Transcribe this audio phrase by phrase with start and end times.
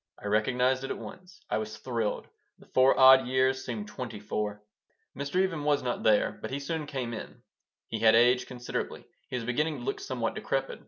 [0.19, 1.39] I recognized it at once.
[1.47, 2.25] I was thrilled.
[2.57, 4.63] The four odd years seemed twenty four.
[5.15, 5.35] Mr.
[5.39, 7.43] Even was not there, but he soon came in.
[7.87, 9.05] He had aged considerably.
[9.29, 10.79] He was beginning to look somewhat decrepit.